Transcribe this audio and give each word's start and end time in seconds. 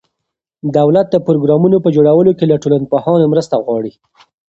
دولت 0.77 1.07
د 1.11 1.15
پروګرامونو 1.27 1.77
په 1.83 1.89
جوړولو 1.95 2.31
کې 2.37 2.45
له 2.51 2.55
ټولنپوهانو 2.63 3.31
مرسته 3.33 3.55
غواړي. 3.65 3.93